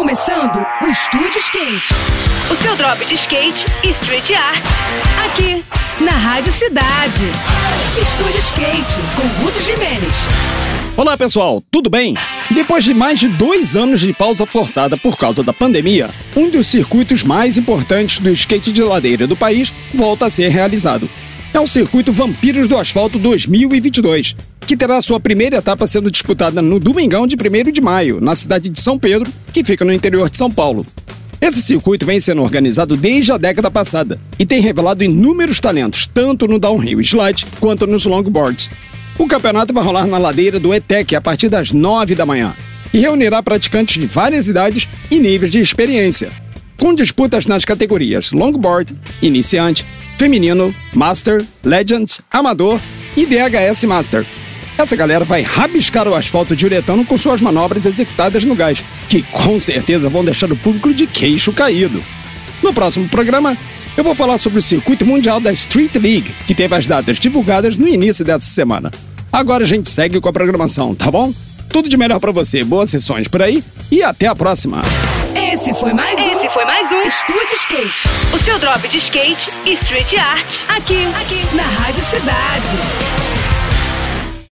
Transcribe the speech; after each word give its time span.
começando 0.00 0.66
o 0.80 0.86
Estúdio 0.86 1.36
Skate. 1.36 1.88
O 2.50 2.56
seu 2.56 2.74
drop 2.74 3.04
de 3.04 3.14
skate 3.16 3.66
e 3.84 3.90
street 3.90 4.30
art. 4.30 4.64
Aqui, 5.26 5.62
na 6.02 6.12
Rádio 6.12 6.50
Cidade. 6.50 7.26
Estúdio 8.00 8.38
Skate, 8.38 8.94
com 9.14 9.44
Ruth 9.44 9.60
Jimenez. 9.60 10.14
Olá 10.96 11.18
pessoal, 11.18 11.62
tudo 11.70 11.90
bem? 11.90 12.14
Depois 12.50 12.82
de 12.82 12.94
mais 12.94 13.20
de 13.20 13.28
dois 13.28 13.76
anos 13.76 14.00
de 14.00 14.14
pausa 14.14 14.46
forçada 14.46 14.96
por 14.96 15.18
causa 15.18 15.42
da 15.42 15.52
pandemia, 15.52 16.08
um 16.34 16.48
dos 16.48 16.68
circuitos 16.68 17.22
mais 17.22 17.58
importantes 17.58 18.20
do 18.20 18.30
skate 18.30 18.72
de 18.72 18.82
ladeira 18.82 19.26
do 19.26 19.36
país 19.36 19.70
volta 19.92 20.24
a 20.24 20.30
ser 20.30 20.48
realizado. 20.48 21.10
É 21.52 21.60
o 21.60 21.66
Circuito 21.66 22.10
Vampiros 22.10 22.68
do 22.68 22.78
Asfalto 22.78 23.18
2022, 23.18 24.34
que 24.66 24.76
terá 24.76 25.00
sua 25.00 25.18
primeira 25.18 25.56
etapa 25.56 25.84
sendo 25.86 26.10
disputada 26.10 26.62
no 26.62 26.78
domingão 26.78 27.26
de 27.26 27.36
1 27.36 27.72
de 27.72 27.80
maio, 27.80 28.20
na 28.20 28.36
cidade 28.36 28.68
de 28.68 28.80
São 28.80 28.96
Pedro, 28.96 29.30
que 29.50 29.64
fica 29.64 29.84
no 29.84 29.92
interior 29.92 30.30
de 30.30 30.36
São 30.36 30.50
Paulo. 30.50 30.86
Esse 31.40 31.62
circuito 31.62 32.04
vem 32.04 32.20
sendo 32.20 32.42
organizado 32.42 32.96
desde 32.96 33.32
a 33.32 33.38
década 33.38 33.70
passada 33.70 34.20
e 34.38 34.44
tem 34.44 34.60
revelado 34.60 35.02
inúmeros 35.02 35.58
talentos, 35.58 36.06
tanto 36.06 36.46
no 36.46 36.58
downhill 36.58 37.00
slide 37.00 37.46
quanto 37.58 37.86
nos 37.86 38.04
longboards. 38.04 38.68
O 39.18 39.26
campeonato 39.26 39.72
vai 39.72 39.82
rolar 39.82 40.06
na 40.06 40.18
ladeira 40.18 40.60
do 40.60 40.74
ETEC 40.74 41.16
a 41.16 41.20
partir 41.20 41.48
das 41.48 41.72
9 41.72 42.14
da 42.14 42.26
manhã 42.26 42.54
e 42.92 42.98
reunirá 42.98 43.42
praticantes 43.42 44.00
de 44.00 44.06
várias 44.06 44.48
idades 44.48 44.88
e 45.10 45.18
níveis 45.18 45.50
de 45.50 45.60
experiência, 45.60 46.30
com 46.78 46.94
disputas 46.94 47.46
nas 47.46 47.64
categorias 47.64 48.32
longboard, 48.32 48.94
iniciante, 49.22 49.86
feminino, 50.18 50.74
master, 50.92 51.44
legends, 51.64 52.20
amador 52.30 52.80
e 53.16 53.24
DHS 53.24 53.84
master. 53.84 54.26
Essa 54.80 54.96
galera 54.96 55.26
vai 55.26 55.42
rabiscar 55.42 56.08
o 56.08 56.14
asfalto 56.14 56.56
de 56.56 56.64
uretano 56.64 57.04
com 57.04 57.14
suas 57.14 57.38
manobras 57.38 57.84
executadas 57.84 58.46
no 58.46 58.54
gás, 58.54 58.82
que 59.10 59.20
com 59.20 59.60
certeza 59.60 60.08
vão 60.08 60.24
deixar 60.24 60.50
o 60.50 60.56
público 60.56 60.94
de 60.94 61.06
queixo 61.06 61.52
caído. 61.52 62.02
No 62.62 62.72
próximo 62.72 63.06
programa, 63.06 63.58
eu 63.94 64.02
vou 64.02 64.14
falar 64.14 64.38
sobre 64.38 64.58
o 64.58 64.62
circuito 64.62 65.04
mundial 65.04 65.38
da 65.38 65.52
Street 65.52 65.94
League, 65.96 66.34
que 66.46 66.54
teve 66.54 66.74
as 66.74 66.86
datas 66.86 67.18
divulgadas 67.18 67.76
no 67.76 67.86
início 67.86 68.24
dessa 68.24 68.46
semana. 68.46 68.90
Agora 69.30 69.64
a 69.64 69.66
gente 69.66 69.90
segue 69.90 70.18
com 70.18 70.30
a 70.30 70.32
programação, 70.32 70.94
tá 70.94 71.10
bom? 71.10 71.30
Tudo 71.68 71.86
de 71.86 71.98
melhor 71.98 72.18
para 72.18 72.32
você, 72.32 72.64
boas 72.64 72.88
sessões 72.88 73.28
por 73.28 73.42
aí 73.42 73.62
e 73.92 74.02
até 74.02 74.28
a 74.28 74.34
próxima. 74.34 74.80
Esse 75.34 75.74
foi 75.74 75.92
mais 75.92 76.18
um. 76.20 76.32
Esse 76.32 76.48
foi 76.48 76.64
mais 76.64 76.90
um 76.90 77.02
Estúdio 77.02 77.54
Skate. 77.54 78.08
O 78.32 78.38
seu 78.38 78.58
drop 78.58 78.88
de 78.88 78.96
skate 78.96 79.50
e 79.66 79.72
street 79.72 80.14
art. 80.14 80.54
Aqui, 80.74 81.04
aqui, 81.20 81.54
na 81.54 81.64
Rádio 81.64 82.02
Cidade. 82.02 82.89